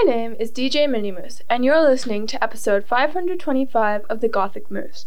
My 0.00 0.04
name 0.04 0.36
is 0.38 0.52
DJ 0.52 0.88
Mini 0.88 1.10
Moose, 1.10 1.42
and 1.50 1.64
you're 1.64 1.82
listening 1.82 2.28
to 2.28 2.40
episode 2.42 2.86
525 2.86 4.04
of 4.08 4.20
The 4.20 4.28
Gothic 4.28 4.70
Moose. 4.70 5.06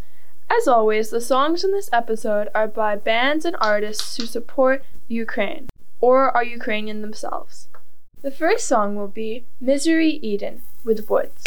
As 0.49 0.67
always, 0.67 1.11
the 1.11 1.21
songs 1.21 1.63
in 1.63 1.71
this 1.71 1.89
episode 1.93 2.49
are 2.53 2.67
by 2.67 2.97
bands 2.97 3.45
and 3.45 3.55
artists 3.61 4.17
who 4.17 4.25
support 4.25 4.83
Ukraine, 5.07 5.69
or 6.01 6.35
are 6.35 6.43
Ukrainian 6.43 7.01
themselves. 7.01 7.69
The 8.21 8.31
first 8.31 8.67
song 8.67 8.97
will 8.97 9.07
be 9.07 9.45
Misery 9.61 10.19
Eden 10.21 10.63
with 10.83 11.09
Woods. 11.09 11.41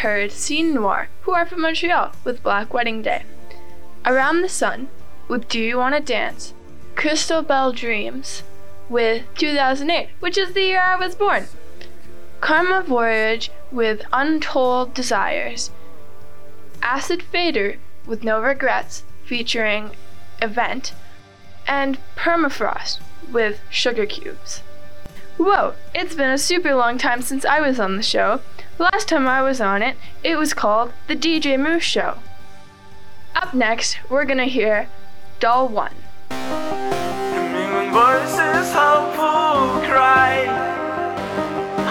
heard 0.00 0.32
Scene 0.32 0.72
Noir, 0.72 1.08
who 1.22 1.32
are 1.32 1.44
from 1.44 1.60
Montreal, 1.60 2.12
with 2.24 2.42
Black 2.42 2.72
Wedding 2.72 3.02
Day. 3.02 3.22
Around 4.06 4.40
the 4.40 4.48
Sun, 4.48 4.88
with 5.28 5.46
Do 5.46 5.60
You 5.60 5.76
Wanna 5.76 6.00
Dance? 6.00 6.54
Christabel 6.96 7.72
Dreams, 7.72 8.42
with 8.88 9.24
2008, 9.36 10.08
which 10.20 10.38
is 10.38 10.54
the 10.54 10.62
year 10.62 10.80
I 10.80 10.96
was 10.96 11.14
born. 11.14 11.48
Karma 12.40 12.82
Voyage, 12.82 13.50
with 13.70 14.02
Untold 14.10 14.94
Desires. 14.94 15.70
Acid 16.80 17.22
Fader, 17.22 17.76
with 18.06 18.24
No 18.24 18.40
Regrets, 18.40 19.04
featuring 19.26 19.90
Event. 20.40 20.94
And 21.66 21.98
Permafrost, 22.16 23.00
with 23.30 23.60
Sugar 23.68 24.06
Cubes. 24.06 24.62
Whoa, 25.40 25.72
it's 25.94 26.14
been 26.14 26.28
a 26.28 26.36
super 26.36 26.74
long 26.74 26.98
time 26.98 27.22
since 27.22 27.46
I 27.46 27.62
was 27.62 27.80
on 27.80 27.96
the 27.96 28.02
show. 28.02 28.42
Last 28.78 29.08
time 29.08 29.26
I 29.26 29.40
was 29.40 29.58
on 29.58 29.80
it, 29.80 29.96
it 30.22 30.36
was 30.36 30.52
called 30.52 30.92
The 31.08 31.16
DJ 31.16 31.58
Moose 31.58 31.82
Show. 31.82 32.18
Up 33.34 33.54
next, 33.54 33.96
we're 34.10 34.26
gonna 34.26 34.44
hear 34.44 34.90
dull 35.38 35.66
one. 35.66 35.94
voices 37.88 38.70
cry 39.88 40.44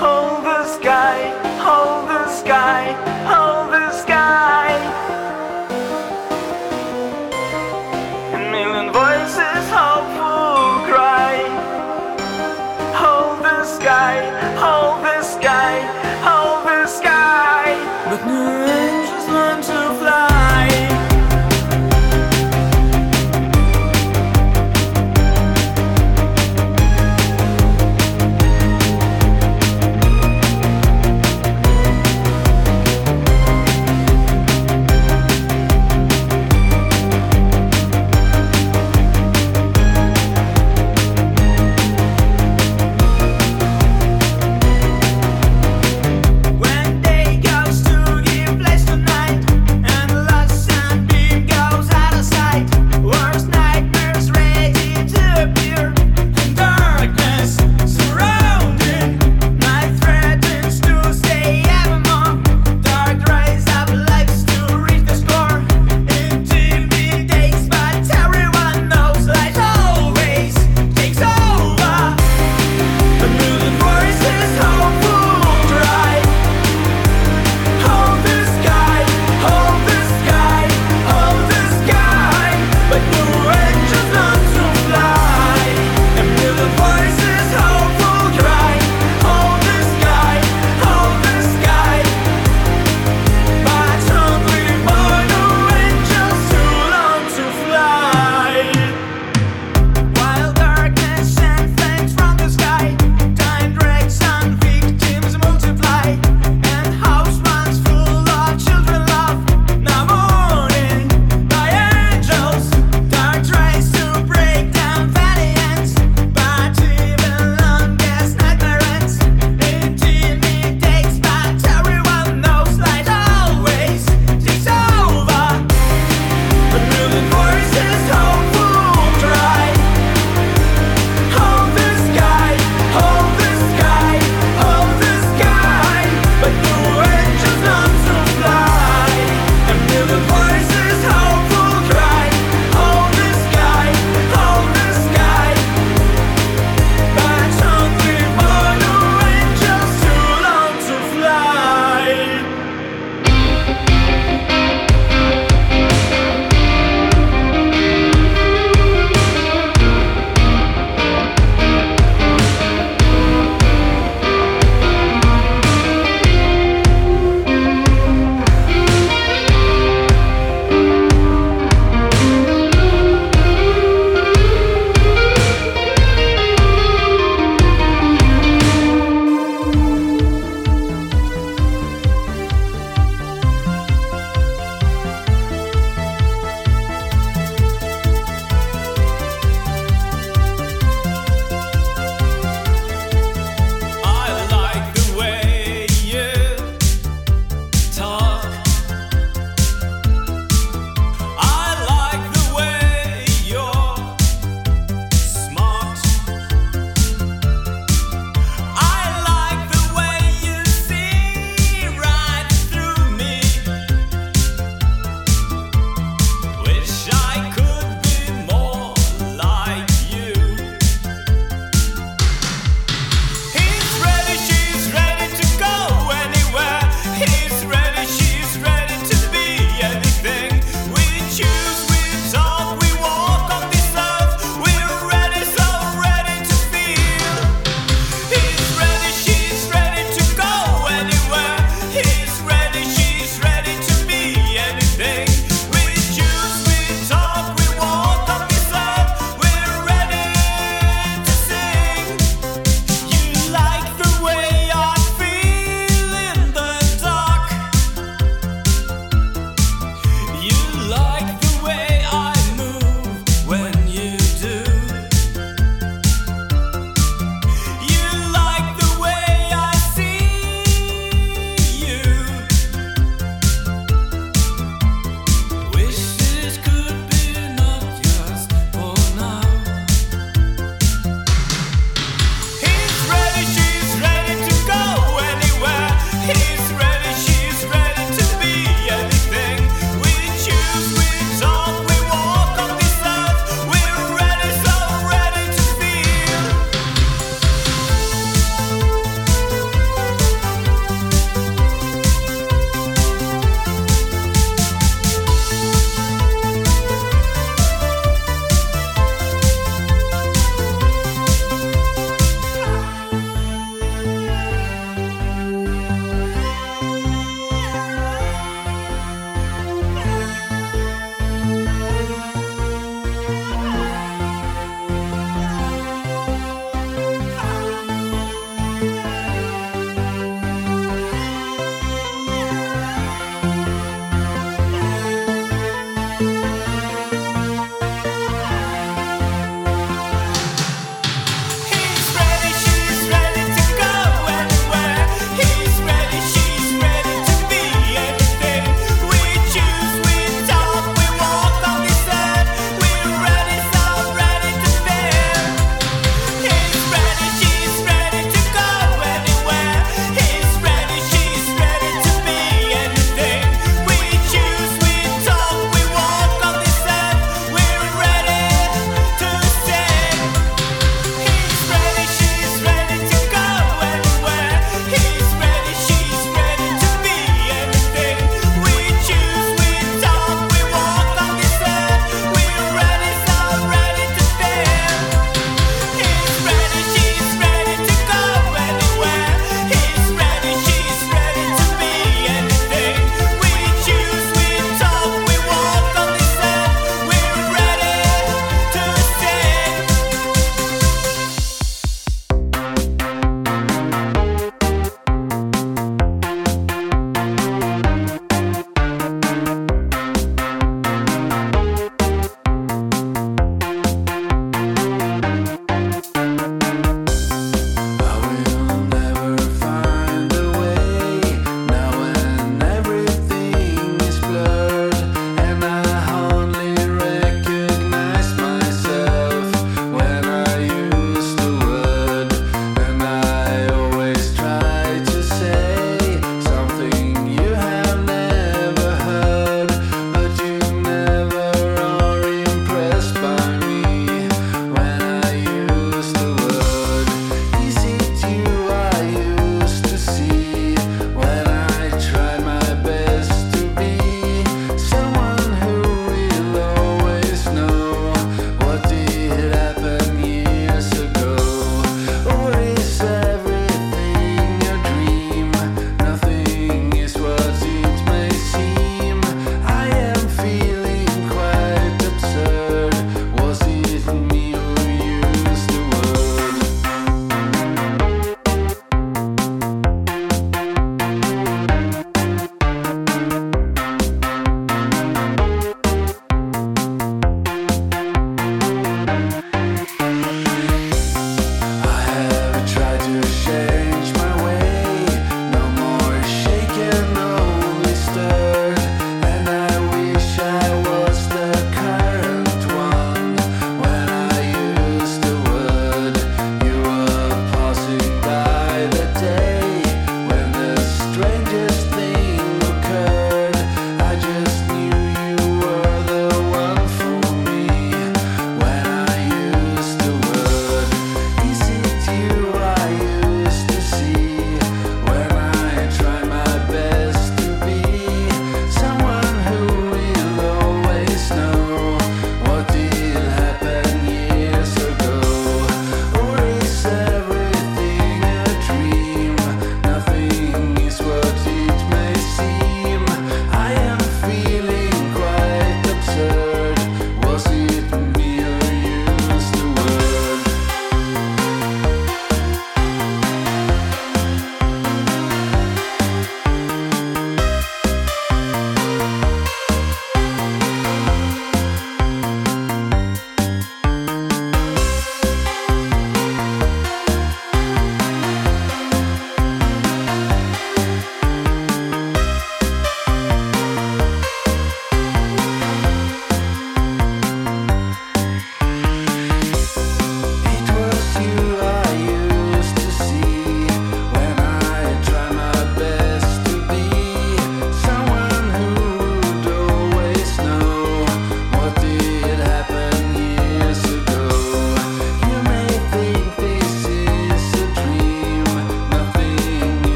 Hold 0.00 0.44
the 0.44 0.64
sky, 0.64 1.28
hold 1.60 2.08
the 2.08 2.26
sky, 2.28 3.13
the 13.64 13.80
sky, 13.80 14.20
oh, 14.58 14.60
hold 14.60 15.02
the 15.02 15.22
sky, 15.22 15.80
hold 16.22 16.53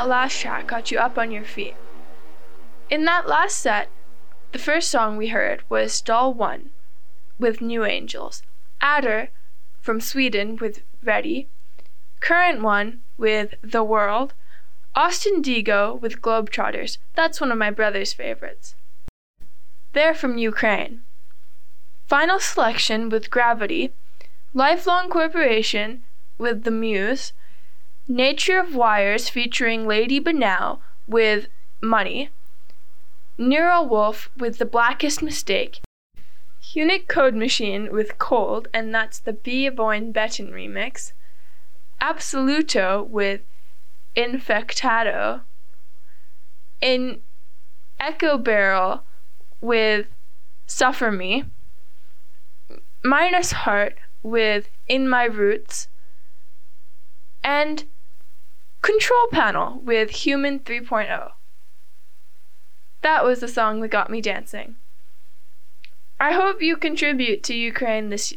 that 0.00 0.08
last 0.08 0.40
track 0.40 0.66
got 0.66 0.90
you 0.90 0.98
up 0.98 1.18
on 1.18 1.30
your 1.30 1.44
feet. 1.44 1.74
In 2.88 3.04
that 3.04 3.28
last 3.28 3.58
set, 3.58 3.90
the 4.52 4.58
first 4.58 4.90
song 4.90 5.18
we 5.18 5.28
heard 5.28 5.62
was 5.68 6.00
dull 6.00 6.32
one 6.32 6.70
with 7.38 7.60
New 7.60 7.84
Angels, 7.84 8.42
Ater 8.82 9.28
from 9.82 10.00
Sweden 10.00 10.56
with 10.56 10.80
Ready, 11.04 11.50
Current 12.20 12.62
One 12.62 13.02
with 13.18 13.56
The 13.60 13.84
World, 13.84 14.32
Austin 14.94 15.42
Digo 15.42 16.00
with 16.00 16.22
Globetrotters. 16.22 16.96
That's 17.14 17.38
one 17.38 17.52
of 17.52 17.58
my 17.58 17.70
brother's 17.70 18.14
favorites. 18.14 18.76
They're 19.92 20.14
from 20.14 20.38
Ukraine. 20.38 21.02
Final 22.08 22.40
Selection 22.40 23.10
with 23.10 23.28
Gravity, 23.28 23.92
Lifelong 24.54 25.10
Corporation 25.10 26.04
with 26.38 26.64
The 26.64 26.70
Muse, 26.70 27.34
Nature 28.10 28.58
of 28.58 28.74
Wires 28.74 29.28
featuring 29.28 29.86
Lady 29.86 30.18
Banal 30.18 30.82
with 31.06 31.46
Money, 31.80 32.30
NeuroWulf 33.38 34.26
with 34.36 34.58
The 34.58 34.64
Blackest 34.64 35.22
Mistake, 35.22 35.80
Unique 36.72 37.06
Code 37.06 37.36
Machine 37.36 37.92
with 37.92 38.18
Cold, 38.18 38.66
and 38.74 38.92
that's 38.92 39.20
the 39.20 39.32
Beborn 39.32 40.12
Beton 40.12 40.50
remix, 40.50 41.12
Absoluto 42.02 43.06
with 43.06 43.42
Infektado, 44.16 45.42
in 46.80 47.20
Echoberyl 48.00 49.02
with 49.60 50.08
Suffer 50.66 51.12
Me, 51.12 51.44
Minus 53.04 53.52
Heart 53.52 53.98
with 54.24 54.68
In 54.88 55.08
My 55.08 55.26
Roots, 55.26 55.86
and 57.44 57.84
Control 58.82 59.26
Panel 59.30 59.80
with 59.84 60.10
Human 60.10 60.60
3.0. 60.60 61.32
That 63.02 63.24
was 63.24 63.40
the 63.40 63.48
song 63.48 63.80
that 63.80 63.88
got 63.88 64.10
me 64.10 64.20
dancing. 64.20 64.76
I 66.18 66.32
hope 66.32 66.62
you 66.62 66.76
contribute 66.76 67.42
to 67.44 67.54
Ukraine 67.54 68.10
this 68.10 68.32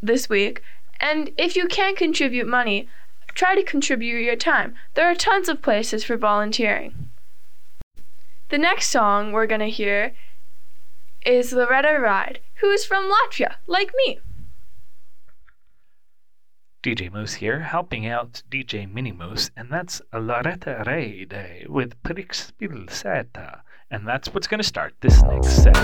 this 0.00 0.28
week, 0.28 0.62
and 1.00 1.30
if 1.36 1.56
you 1.56 1.66
can't 1.66 1.96
contribute 1.96 2.46
money, 2.46 2.88
try 3.34 3.54
to 3.54 3.62
contribute 3.62 4.22
your 4.22 4.36
time. 4.36 4.74
There 4.94 5.10
are 5.10 5.14
tons 5.14 5.48
of 5.48 5.62
places 5.62 6.04
for 6.04 6.16
volunteering. 6.16 7.10
The 8.50 8.58
next 8.58 8.88
song 8.88 9.32
we're 9.32 9.46
going 9.46 9.60
to 9.60 9.68
hear 9.68 10.14
is 11.26 11.52
Loretta 11.52 11.98
Ride, 12.00 12.40
who 12.60 12.70
is 12.70 12.84
from 12.84 13.10
Latvia, 13.10 13.56
like 13.66 13.92
me. 14.06 14.20
DJ 16.82 17.10
Moose 17.12 17.34
here, 17.34 17.60
helping 17.60 18.06
out 18.06 18.42
DJ 18.50 18.90
Mini 18.92 19.10
Moose, 19.10 19.50
and 19.56 19.68
that's 19.70 20.00
Loretta 20.12 20.84
Rade 20.86 21.66
with 21.68 22.00
Prix 22.04 22.52
Seta. 22.88 23.62
And 23.90 24.06
that's 24.06 24.32
what's 24.32 24.46
going 24.46 24.58
to 24.58 24.66
start 24.66 24.94
this 25.00 25.20
next 25.22 25.62
set. 25.62 25.74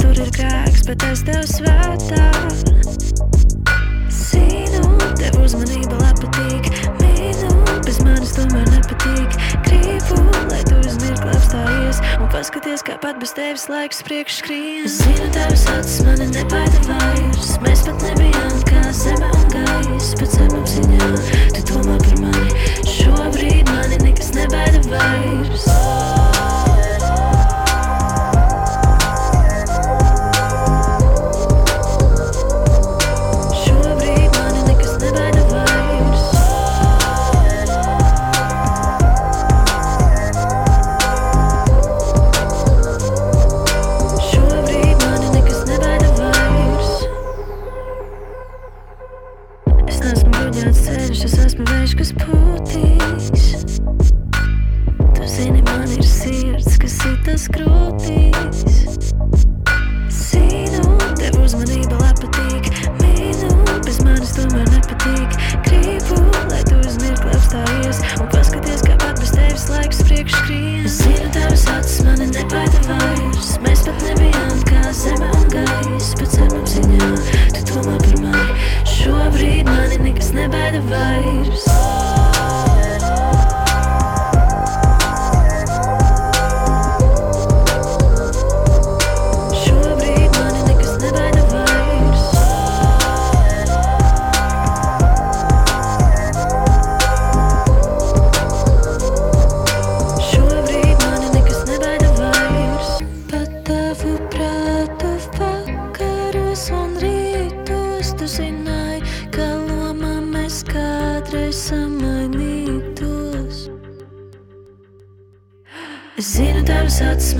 Tur 0.00 0.14
ir 0.22 0.30
grēks, 0.30 0.84
bet 0.86 1.02
es 1.08 1.24
tev 1.26 1.42
svētā. 1.50 2.30
Uzmanība 5.40 5.96
labi 6.00 6.26
patīk. 6.26 6.68
Mīnu, 7.00 7.50
bez 7.86 8.00
manis 8.04 8.34
tomēr 8.36 8.68
nepatīk. 8.74 9.36
Gribu, 9.66 10.20
lai 10.50 10.60
tu 10.68 10.78
uz 10.82 10.98
mirkli 11.02 11.34
apstājies 11.34 12.00
un 12.18 12.30
paskaties, 12.32 12.84
kā 12.86 12.98
pat 13.02 13.20
bez 13.22 13.34
tevis 13.36 13.66
laiks 13.72 14.04
priekš 14.06 14.40
skrien. 14.42 14.86
Es 14.86 15.00
zinu, 15.00 15.28
tavs 15.36 15.66
acis 15.74 15.98
mani 16.06 16.30
nebaida 16.34 16.84
vairs. 16.88 17.52
Mēs 17.64 17.84
pat 17.88 18.06
nebijām 18.08 18.56
kā 18.70 18.86
zeme 19.02 19.34
un 19.40 19.50
gaiss, 19.56 20.14
bet 20.20 20.38
zemapziņā 20.38 21.12
tu 21.56 21.66
domā 21.72 21.98
par 22.06 22.24
mani. 22.26 22.72
Šobrīd 22.96 23.70
mani 23.74 24.02
nekas 24.06 24.34
nebaida 24.36 24.84
vairs. 24.88 25.68
Šobrīd 25.68 26.19
sitas 57.40 57.48
krūtīs. 57.54 59.14
Zinu, 60.10 60.96
tev 61.16 61.38
uzmanība 61.40 61.96
patīk. 62.20 62.68
Mīnu, 63.00 63.50
bez 63.86 64.00
manis 64.04 64.34
tomēr 64.36 64.68
nepatīk. 64.74 65.38
Gribu, 65.64 66.20
lai 66.50 66.60
tu 66.68 66.76
uz 66.84 66.98
mirkli 67.00 67.32
apstājies 67.36 68.02
un 68.20 68.28
paskaties, 68.34 68.84
kā 68.84 68.98
pat 69.00 69.20
bez 69.22 69.32
tevis 69.32 69.68
laiks 69.72 70.02
priekš 70.04 70.36
skrien. 70.36 70.88
Zinu, 70.98 71.32
tavs 71.36 71.66
acis 71.76 72.04
mani 72.04 72.28
nebaida 72.34 72.84
vairs. 72.88 73.56
Mēs 73.64 73.84
pat 73.88 74.06
nebijām 74.08 74.64
kā 74.68 74.92
zeme 74.92 75.32
un 75.40 75.50
gaiss, 75.54 76.14
bet 76.20 76.36
zemapziņā 76.36 77.12
tu 77.56 77.66
domā 77.72 77.98
par 78.04 78.24
mani. 78.26 78.70
Šobrīd 78.96 79.68
mani 79.70 80.02
nekas 80.10 80.34
nebaida 80.36 80.84
vairs. 80.92 81.68
Šobrīd 81.68 82.19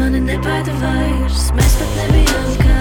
mani 0.01 0.21
nebaida 0.25 0.73
vairs. 0.81 1.51
Mēs 1.57 1.75
pat 1.81 1.91
nebijām 1.99 2.53
kā 2.63 2.79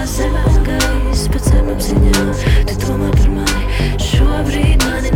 gaiss, 0.68 1.26
bet 1.32 1.48
zemapziņā 1.50 2.24
tu 2.70 2.78
domā 2.86 3.10
par 3.18 3.28
mani. 3.34 3.88
Šobrīd 4.06 4.86
mani 4.86 5.09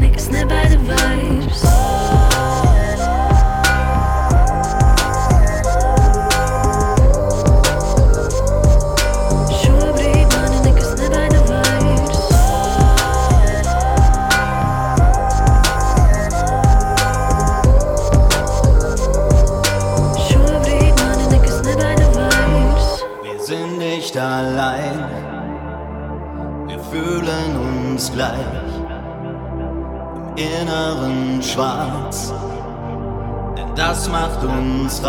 das 34.44 35.00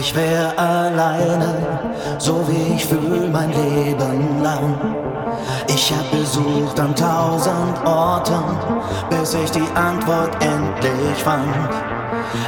ich 0.00 0.16
wär 0.16 0.58
alleine, 0.58 1.54
so 2.18 2.42
wie 2.48 2.74
ich 2.74 2.86
fühl 2.86 3.28
mein 3.30 3.50
Leben 3.50 4.42
lang. 4.42 4.74
Ich 5.68 5.92
hab 5.92 6.10
besucht 6.10 6.80
an 6.80 6.94
tausend 6.94 7.76
Orten, 7.84 8.42
bis 9.10 9.34
ich 9.34 9.50
die 9.50 9.68
Antwort 9.74 10.32
endlich 10.42 11.18
fand. 11.22 11.70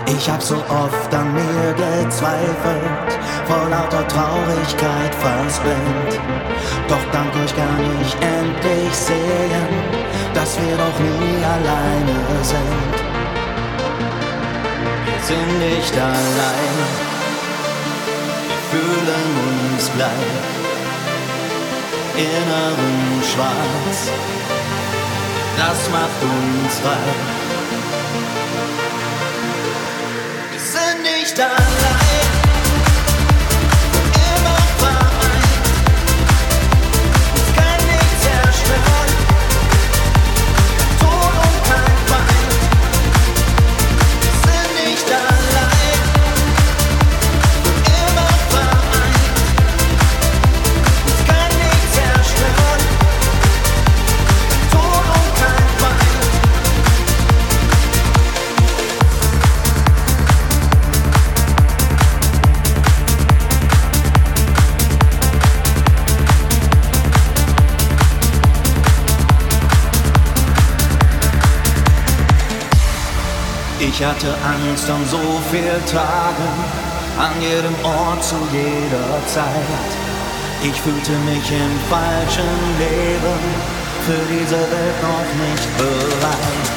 Ich 0.07 0.31
hab 0.31 0.43
so 0.43 0.55
oft 0.55 1.15
an 1.15 1.35
mir 1.35 1.73
gezweifelt, 1.75 3.21
vor 3.45 3.69
lauter 3.69 4.07
Traurigkeit 4.09 5.15
fast 5.15 5.63
blind. 5.63 6.21
Doch 6.89 7.05
dank 7.13 7.33
euch 7.45 7.55
kann 7.55 7.81
ich 8.01 8.15
endlich 8.15 8.95
sehen, 8.95 9.69
dass 10.35 10.59
wir 10.59 10.77
doch 10.77 10.99
nie 10.99 11.45
alleine 11.45 12.19
sind. 12.43 13.13
Wir 15.05 15.21
sind 15.23 15.59
nicht 15.59 15.95
allein, 15.99 17.12
fühlen 18.73 19.27
uns 19.75 19.91
gleich, 19.95 20.33
inneren 22.17 23.23
Schwarz, 23.23 23.99
das 25.59 25.91
macht 25.91 26.23
uns 26.23 26.75
reich. 26.83 27.21
Wir 30.53 30.61
sind 30.61 31.03
nicht 31.03 31.39
allein, 31.39 31.72
hatte 74.23 74.35
Angst 74.47 74.89
an 74.89 75.05
so 75.11 75.19
viel 75.51 75.81
Tagen, 75.91 76.53
an 77.19 77.33
jedem 77.41 77.75
Ort 77.85 78.23
zu 78.23 78.37
jeder 78.53 79.19
Zeit. 79.27 79.91
Ich 80.63 80.81
fühlte 80.81 81.13
mich 81.27 81.51
im 81.51 81.75
falschen 81.91 82.55
Leben, 82.79 83.41
für 84.07 84.23
diese 84.31 84.59
Welt 84.59 84.99
noch 85.03 85.31
nicht 85.43 85.77
bereit. 85.77 86.71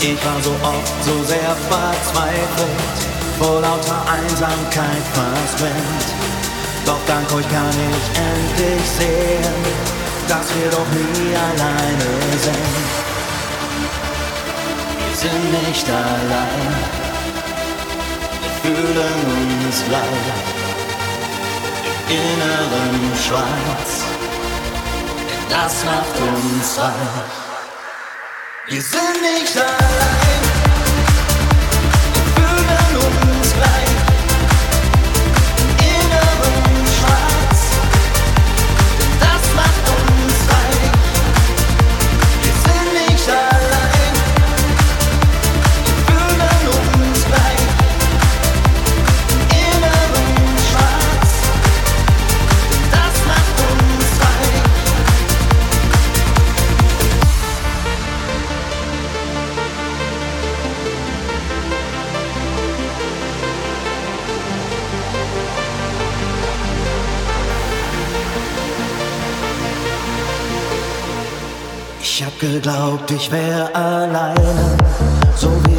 Ich 0.00 0.24
war 0.24 0.40
so 0.42 0.52
oft 0.62 1.04
so 1.04 1.22
sehr 1.24 1.54
verzweifelt, 1.68 2.96
vor 3.38 3.60
lauter 3.60 4.02
Einsamkeit 4.10 5.04
fast 5.12 5.56
blind. 5.58 6.06
Doch 6.86 7.00
dank 7.06 7.32
euch 7.34 7.48
kann 7.50 7.68
ich 7.68 8.06
endlich 8.18 8.88
sehen, 8.98 9.54
dass 10.26 10.46
wir 10.56 10.70
doch 10.70 10.88
nie 10.92 11.34
alleine 11.36 12.38
sind. 12.38 13.01
Sind 15.22 15.68
nicht 15.68 15.88
allein, 15.88 16.74
wir 18.42 18.74
fühlen 18.74 19.64
uns 19.64 19.84
gleich 19.84 20.26
im 21.84 22.16
inneren 22.16 22.96
Schwarz, 23.24 23.90
denn 25.28 25.44
das 25.48 25.84
macht 25.84 26.16
uns 26.18 26.76
reich. 26.76 27.36
Wir 28.66 28.82
sind 28.82 29.22
nicht 29.22 29.56
allein, 29.56 30.31
Geglaubt, 72.62 73.10
ich 73.10 73.28
wär 73.32 73.74
alleine, 73.74 74.76
so 75.34 75.50
wie 75.66 75.71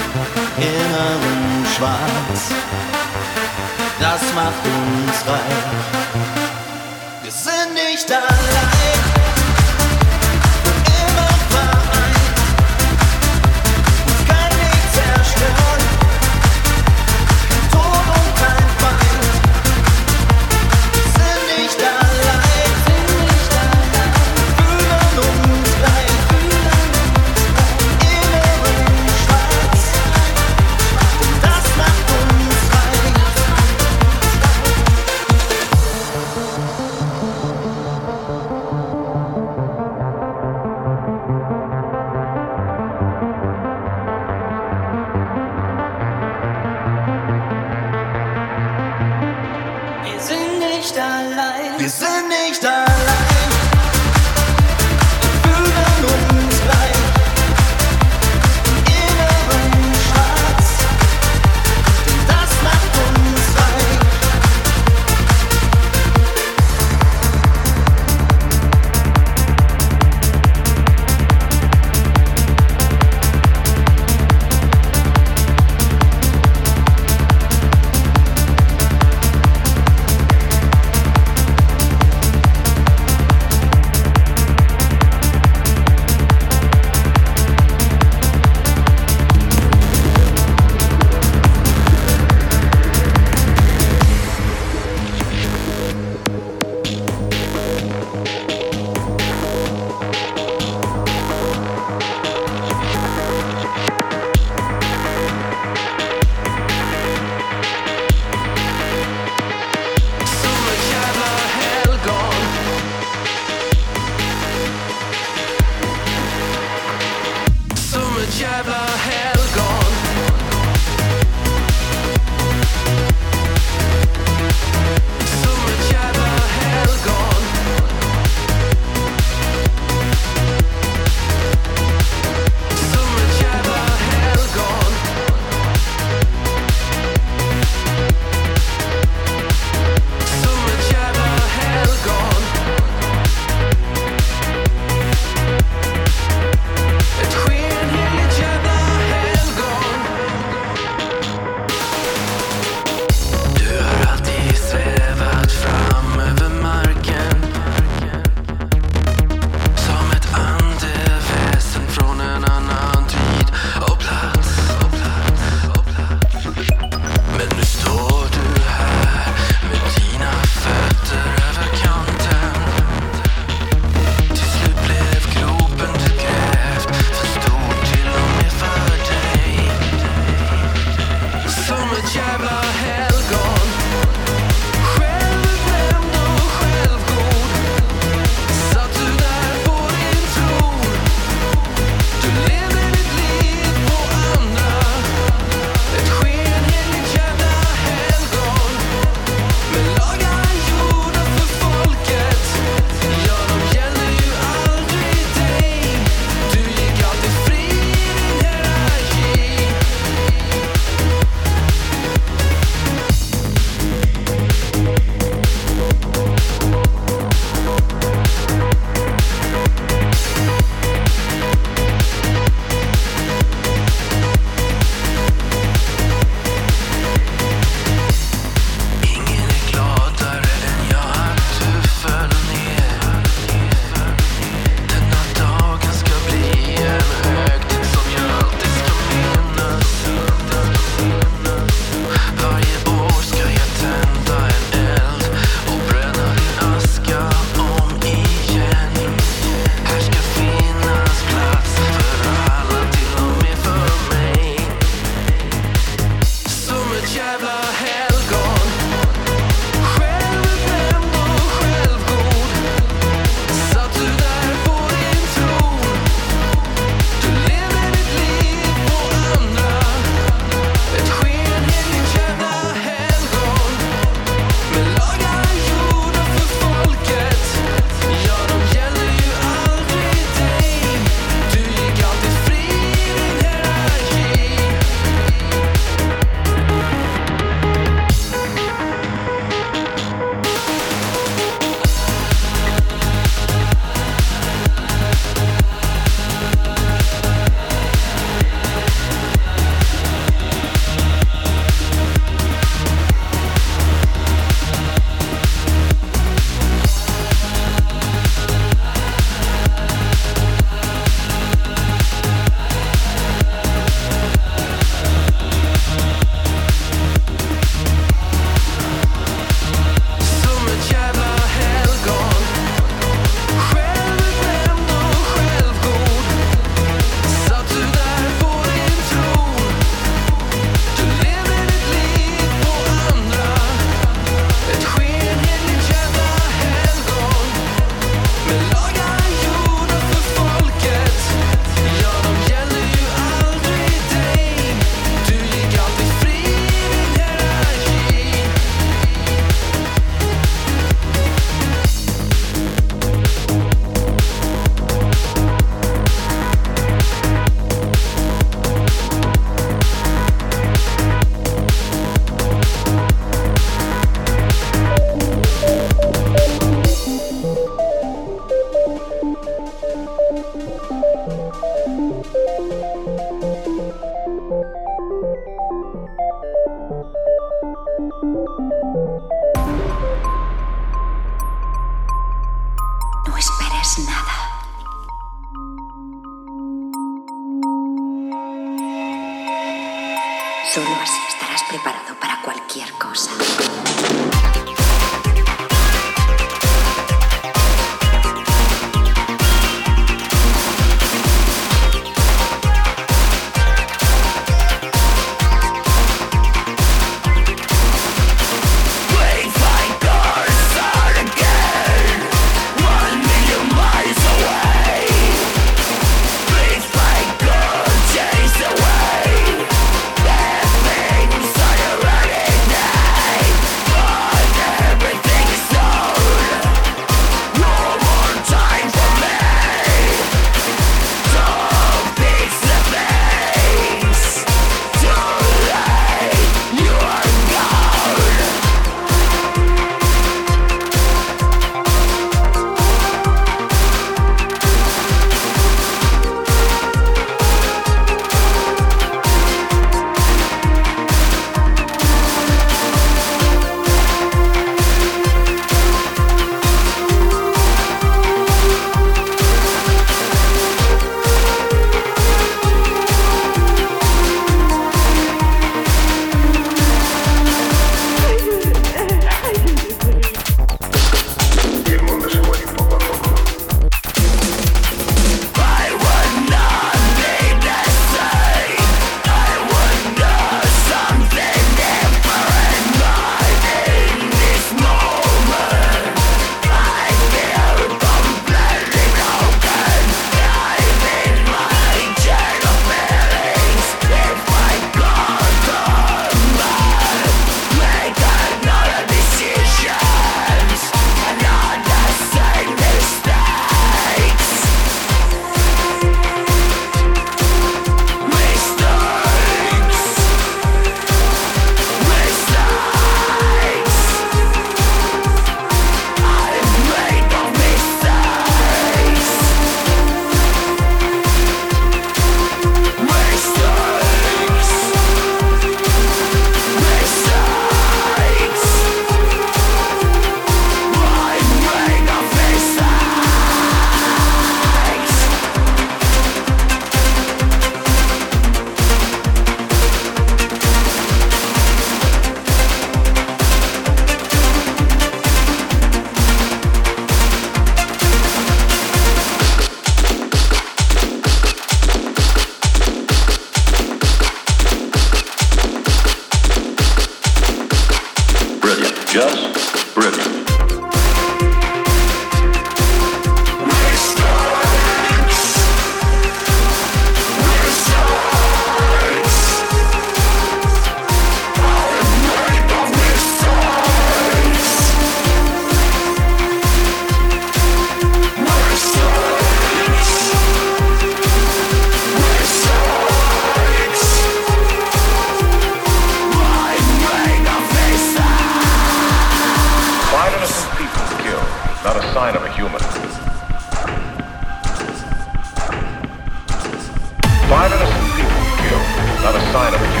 Not 599.21 599.35
a 599.35 599.51
sign 599.53 599.73
of 599.75 599.79
human. 599.81 600.00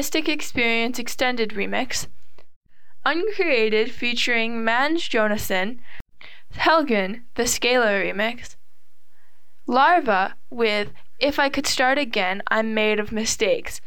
Mystic 0.00 0.30
Experience 0.30 0.98
Extended 0.98 1.50
Remix, 1.50 2.06
Uncreated 3.04 3.90
featuring 3.90 4.64
Mans 4.64 5.06
Jonassen, 5.06 5.80
Helgen, 6.54 7.24
the 7.34 7.42
Scalar 7.42 8.02
Remix, 8.02 8.56
Larva 9.66 10.36
with 10.48 10.88
If 11.18 11.38
I 11.38 11.50
Could 11.50 11.66
Start 11.66 11.98
Again, 11.98 12.42
I'm 12.48 12.72
Made 12.72 12.98
of 12.98 13.12
Mistakes, 13.12 13.82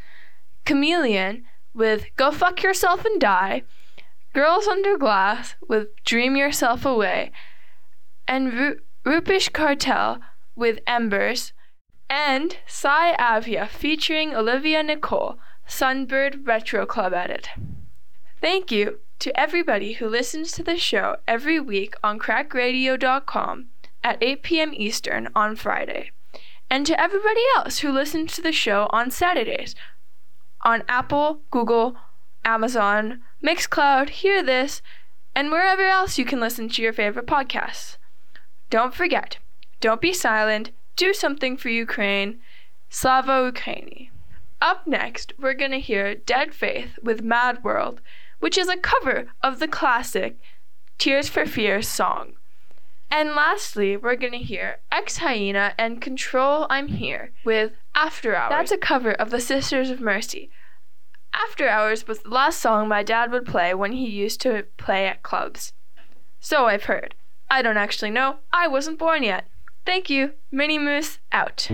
Chameleon 0.65 1.45
with 1.73 2.05
Go 2.15 2.29
Fuck 2.29 2.61
Yourself 2.61 3.03
and 3.05 3.19
Die, 3.19 3.63
Girls 4.33 4.67
Under 4.67 4.99
Glass 4.99 5.55
with 5.67 5.87
Dream 6.05 6.35
Yourself 6.35 6.85
Away, 6.85 7.31
and 8.27 8.53
Ru- 8.53 8.79
Rupish 9.03 9.51
Cartel 9.51 10.19
with 10.55 10.77
Embers, 10.85 11.53
and 12.07 12.57
Sai 12.67 13.15
Avia 13.17 13.65
featuring 13.65 14.35
Olivia 14.35 14.83
Nicole, 14.83 15.39
Sunbird 15.67 16.47
Retro 16.47 16.85
Club 16.85 17.13
Edit. 17.13 17.49
Thank 18.41 18.71
you 18.71 18.99
to 19.19 19.39
everybody 19.39 19.93
who 19.93 20.07
listens 20.07 20.51
to 20.51 20.63
the 20.63 20.77
show 20.77 21.17
every 21.27 21.59
week 21.59 21.95
on 22.03 22.19
crackradio.com 22.19 23.67
at 24.03 24.17
8 24.21 24.43
p.m. 24.43 24.73
Eastern 24.75 25.29
on 25.33 25.55
Friday, 25.55 26.11
and 26.69 26.85
to 26.85 26.99
everybody 26.99 27.41
else 27.55 27.79
who 27.79 27.91
listens 27.91 28.35
to 28.35 28.41
the 28.41 28.51
show 28.51 28.87
on 28.91 29.11
Saturdays 29.11 29.75
on 30.61 30.83
Apple, 30.87 31.41
Google, 31.51 31.97
Amazon, 32.45 33.21
Mixcloud, 33.43 34.09
Hear 34.09 34.41
This, 34.41 34.81
and 35.35 35.51
wherever 35.51 35.83
else 35.83 36.17
you 36.17 36.25
can 36.25 36.39
listen 36.39 36.69
to 36.69 36.81
your 36.81 36.93
favorite 36.93 37.27
podcasts. 37.27 37.97
Don't 38.69 38.93
forget, 38.93 39.37
don't 39.81 40.01
be 40.01 40.13
silent, 40.13 40.71
do 40.95 41.13
something 41.13 41.57
for 41.57 41.69
Ukraine. 41.69 42.39
Slava 42.89 43.51
Ukraini. 43.51 44.09
Up 44.63 44.87
next, 44.87 45.33
we're 45.37 45.55
going 45.55 45.71
to 45.71 45.79
hear 45.81 46.15
Dead 46.15 46.53
Faith 46.53 46.97
with 47.03 47.21
Mad 47.21 47.65
World, 47.65 47.99
which 48.39 48.57
is 48.57 48.69
a 48.69 48.77
cover 48.77 49.25
of 49.43 49.59
the 49.59 49.67
classic 49.67 50.39
Tears 50.97 51.27
for 51.27 51.45
Fears 51.45 51.85
song. 51.85 52.35
And 53.11 53.35
lastly, 53.35 53.97
we're 53.97 54.15
going 54.15 54.31
to 54.31 54.39
hear 54.39 54.77
Ex 54.89 55.17
Hyena 55.17 55.73
and 55.77 55.99
Control 55.99 56.65
I'm 56.69 56.87
Here 56.87 57.33
with 57.43 57.73
After 57.93 58.37
Hours. 58.37 58.51
That's 58.51 58.71
a 58.71 58.77
cover 58.77 59.11
of 59.11 59.31
the 59.31 59.41
Sisters 59.41 59.89
of 59.89 59.99
Mercy. 59.99 60.49
After 61.33 61.67
Hours 61.67 62.07
was 62.07 62.19
the 62.19 62.29
last 62.29 62.61
song 62.61 62.87
my 62.87 63.03
dad 63.03 63.33
would 63.33 63.45
play 63.45 63.73
when 63.73 63.91
he 63.91 64.07
used 64.07 64.39
to 64.41 64.63
play 64.77 65.07
at 65.07 65.23
clubs. 65.23 65.73
So 66.39 66.67
I've 66.67 66.85
heard. 66.85 67.15
I 67.51 67.63
don't 67.63 67.75
actually 67.75 68.11
know. 68.11 68.37
I 68.53 68.69
wasn't 68.69 68.97
born 68.97 69.23
yet. 69.23 69.45
Thank 69.85 70.09
you. 70.09 70.35
Mini 70.53 70.79
Moose 70.79 71.19
out. 71.33 71.67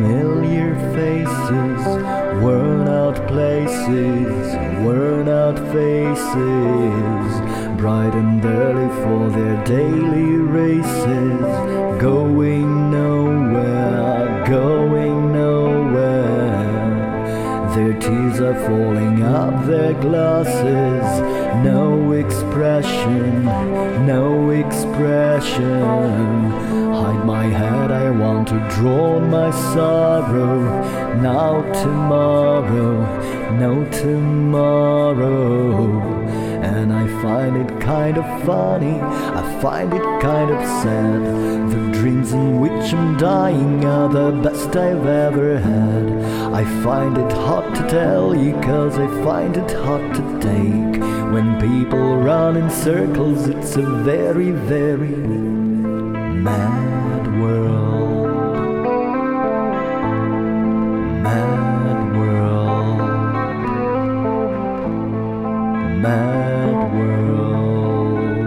Familiar 0.00 0.74
faces, 0.94 1.86
worn 2.42 2.88
out 2.88 3.16
places, 3.28 4.56
worn 4.82 5.28
out 5.28 5.58
faces, 5.74 7.40
bright 7.78 8.14
and 8.14 8.42
early 8.44 8.88
for 9.02 9.28
their 9.28 9.62
daily 9.64 10.36
races, 10.36 11.40
going 12.00 12.90
nowhere, 12.90 14.44
going 14.48 15.32
nowhere. 15.34 16.50
Their 17.74 17.98
tears 18.00 18.40
are 18.40 18.58
falling 18.66 19.22
out 19.22 19.66
their 19.66 19.92
glasses, 20.00 21.20
no 21.62 22.12
expression, 22.12 23.44
no 24.06 24.48
expression. 24.48 26.10
Hide 27.00 27.24
my 27.24 27.44
head, 27.44 27.90
I 27.90 28.10
want 28.10 28.48
to 28.48 28.58
drown 28.68 29.30
my 29.30 29.50
sorrow. 29.72 30.60
Now, 31.22 31.62
tomorrow, 31.72 32.92
no 33.58 33.86
tomorrow. 33.90 35.40
And 36.62 36.92
I 36.92 37.06
find 37.22 37.56
it 37.56 37.80
kind 37.80 38.18
of 38.18 38.26
funny, 38.44 39.00
I 39.00 39.60
find 39.62 39.94
it 39.94 40.02
kind 40.20 40.50
of 40.50 40.62
sad. 40.82 41.20
The 41.72 41.98
dreams 41.98 42.32
in 42.34 42.60
which 42.60 42.92
I'm 42.92 43.16
dying 43.16 43.82
are 43.86 44.10
the 44.10 44.32
best 44.42 44.76
I've 44.76 45.06
ever 45.06 45.58
had. 45.58 46.10
I 46.52 46.64
find 46.84 47.16
it 47.16 47.32
hard 47.32 47.74
to 47.76 47.88
tell 47.88 48.34
you, 48.34 48.52
cause 48.60 48.98
I 48.98 49.06
find 49.24 49.56
it 49.56 49.70
hard 49.70 50.14
to 50.16 50.22
take. 50.38 51.00
When 51.32 51.58
people 51.58 52.16
run 52.18 52.58
in 52.58 52.68
circles, 52.68 53.48
it's 53.48 53.76
a 53.76 53.86
very, 54.04 54.50
very 54.50 55.14
mad 56.42 57.26
world. 57.38 58.26
Mad 61.22 61.98
world. 62.16 62.98
Mad 66.00 66.76
world. 66.94 68.40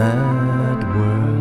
Mad 0.00 0.80
world. 0.94 1.36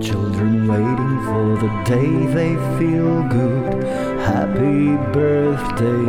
Children 0.00 0.52
waiting 0.68 1.16
for 1.26 1.46
the 1.62 1.70
day 1.84 2.12
they 2.38 2.54
feel 2.78 3.14
good. 3.28 3.82
Happy 4.30 4.96
birthday, 5.12 6.04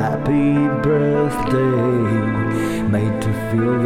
happy 0.00 0.50
birthday. 0.82 2.42
Made 2.88 3.16
to 3.22 3.32
feel 3.50 3.76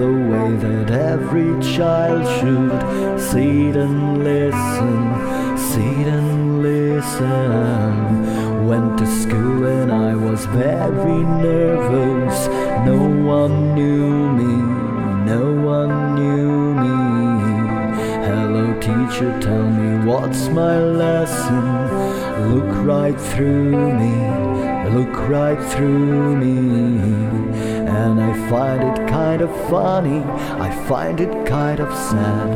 every 1.26 1.74
child 1.74 2.24
should. 2.38 3.20
Sit 3.20 3.76
and 3.76 4.22
listen, 4.22 5.58
sit 5.58 6.06
and 6.06 6.62
listen. 6.62 8.66
Went 8.66 8.98
to 8.98 9.06
school 9.06 9.66
and 9.66 9.90
I 9.92 10.14
was 10.14 10.46
very 10.46 11.24
nervous. 11.24 12.46
No 12.86 12.98
one 13.36 13.74
knew 13.74 14.32
me, 14.38 14.54
no 15.32 15.42
one 15.74 16.14
knew 16.14 16.74
me. 16.84 16.96
Hello, 18.26 18.64
teacher, 18.80 19.32
tell 19.40 19.68
me 19.68 20.06
what's 20.06 20.48
my 20.48 20.78
lesson. 20.78 21.64
Look 22.54 22.86
right 22.86 23.18
through 23.30 23.72
me, 24.00 24.14
look 24.96 25.14
right 25.28 25.60
through 25.72 26.36
me. 26.36 26.56
And 27.96 28.20
I 28.20 28.32
find 28.50 28.82
it 28.82 29.08
kind 29.08 29.40
of 29.40 29.50
funny, 29.70 30.20
I 30.66 30.70
find 30.86 31.18
it 31.18 31.46
kind 31.46 31.80
of 31.80 31.90
sad. 32.10 32.48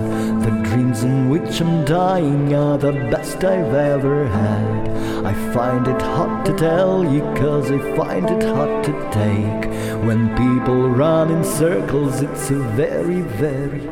The 0.45 0.51
dreams 0.69 1.03
in 1.03 1.31
which 1.31 1.61
I'm 1.61 1.85
dying 1.85 2.55
are 2.55 2.77
the 2.77 2.93
best 2.93 3.43
I've 3.43 3.75
ever 3.75 4.29
had. 4.29 4.89
I 5.25 5.33
find 5.55 5.87
it 5.89 6.03
hard 6.03 6.45
to 6.47 6.53
tell 6.57 7.05
you, 7.05 7.23
cause 7.43 7.71
I 7.71 7.79
find 7.97 8.29
it 8.29 8.43
hard 8.43 8.85
to 8.85 8.93
take. 9.23 9.63
When 10.05 10.29
people 10.37 10.91
run 10.91 11.31
in 11.31 11.43
circles, 11.43 12.21
it's 12.21 12.51
a 12.51 12.61
very, 12.83 13.23
very 13.23 13.87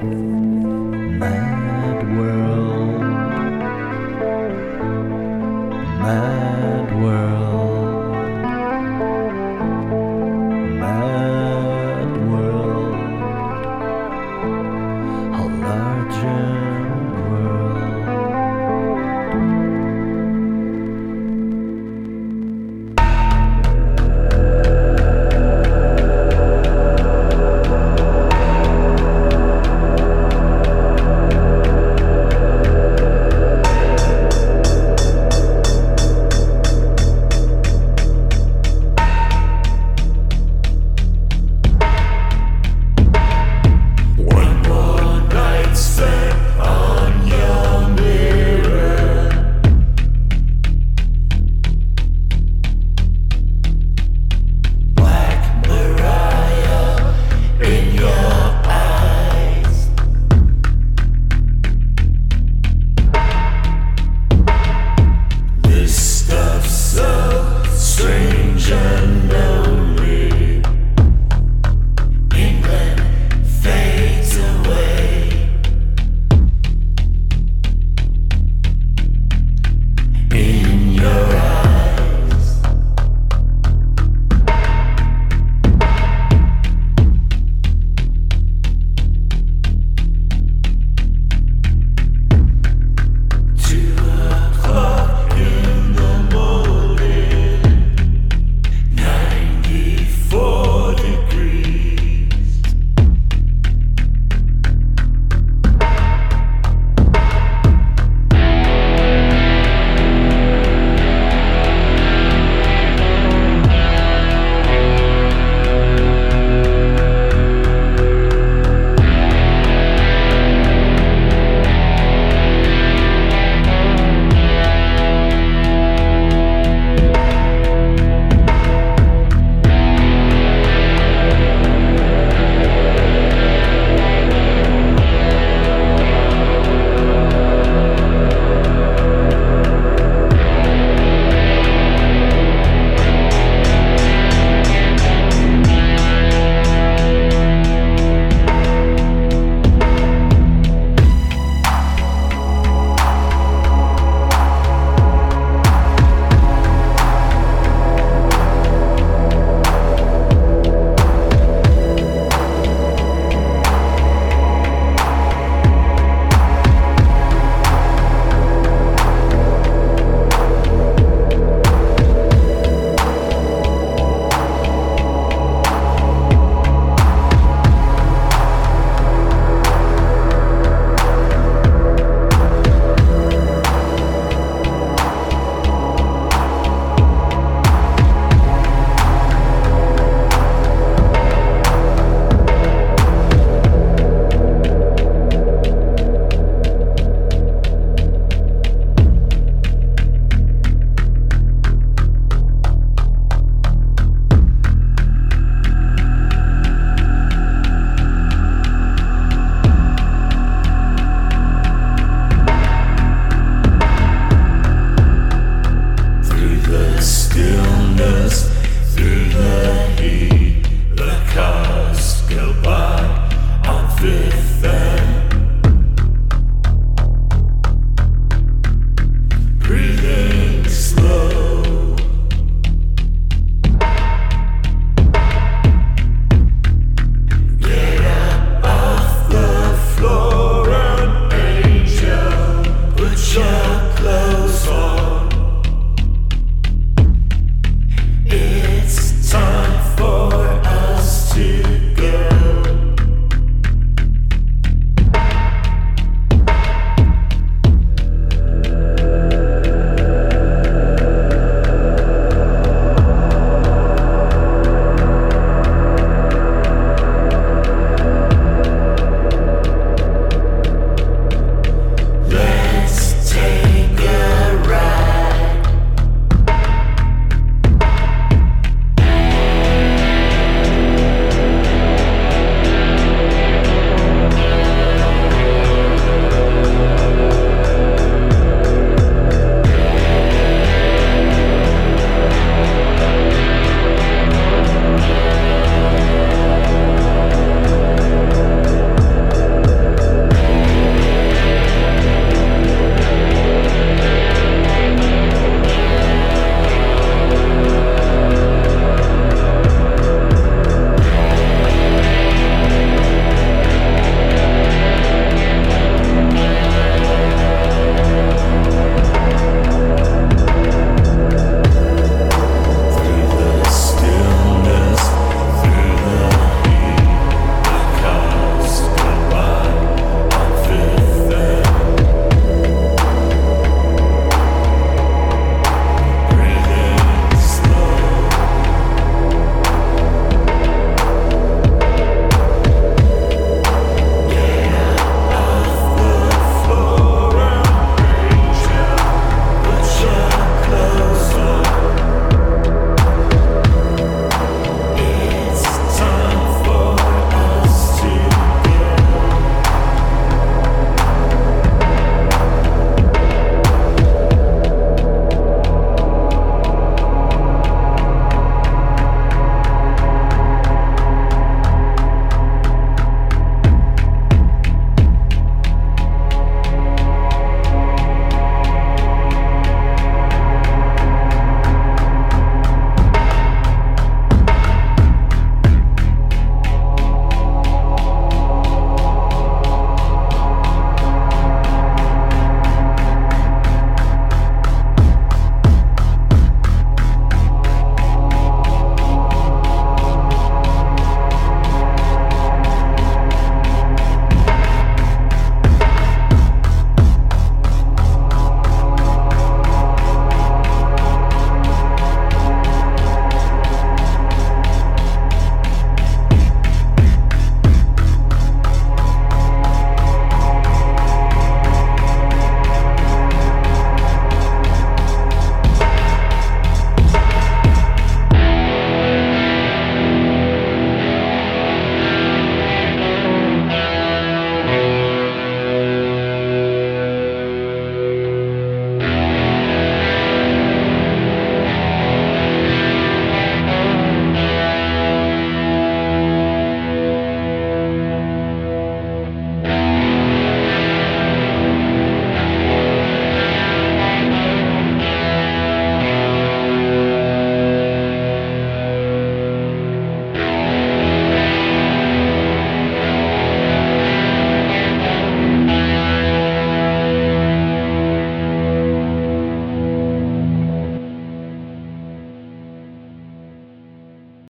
mad 1.23 1.48